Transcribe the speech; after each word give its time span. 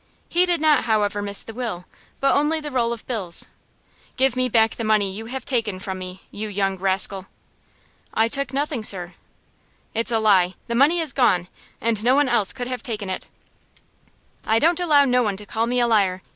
He 0.27 0.47
did 0.47 0.59
not, 0.59 0.85
however, 0.85 1.21
miss 1.21 1.43
the 1.43 1.53
will, 1.53 1.85
but 2.19 2.33
only 2.33 2.59
the 2.59 2.71
roll 2.71 2.91
of 2.91 3.05
bills. 3.05 3.45
"Give 4.17 4.35
me 4.35 4.49
back 4.49 4.71
the 4.73 4.83
money 4.83 5.11
you 5.13 5.27
have 5.27 5.45
taken 5.45 5.77
from 5.79 5.99
me, 5.99 6.23
you 6.31 6.49
young 6.49 6.75
rascal!" 6.79 7.27
"I 8.11 8.27
took 8.27 8.51
nothing, 8.51 8.83
sir." 8.83 9.13
"It's 9.93 10.11
a 10.11 10.17
lie! 10.17 10.55
The 10.65 10.73
money 10.73 11.01
is 11.01 11.13
gone, 11.13 11.49
and 11.79 12.03
no 12.03 12.15
one 12.15 12.29
else 12.29 12.51
could 12.51 12.65
have 12.65 12.81
taken 12.81 13.11
it." 13.11 13.27
"I 14.43 14.57
don't 14.57 14.79
allow 14.79 15.05
no 15.05 15.21
one 15.21 15.37
to 15.37 15.45
call 15.45 15.67
me 15.67 15.79
a 15.79 15.85
liar. 15.85 16.23